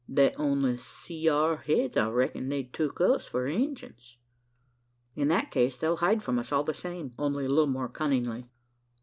[0.09, 1.95] "They only seed our heads.
[1.95, 4.17] I reck'n they tuk us for Injuns?"
[5.15, 8.49] "In that case, they'll hide from us all the same only a little more cunningly."